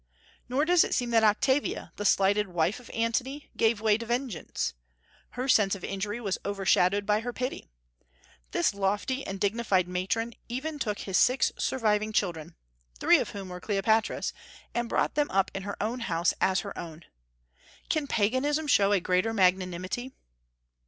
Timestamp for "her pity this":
7.19-8.73